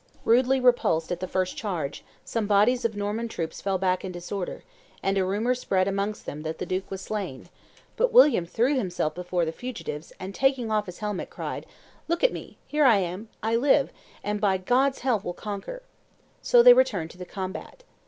[0.25, 4.63] Rudely repulsed at the first charge, some bodies of Norman troops fell back in disorder,
[5.03, 7.49] and a rumor spread amongst them that the duke was slain;
[7.97, 11.67] but William threw himself before the fugitives, and, taking off his helmet, cried,
[12.07, 13.93] "Look at me; here I am; I live,
[14.23, 15.83] and by God's help will conquer."
[16.41, 17.83] So they returned to the combat.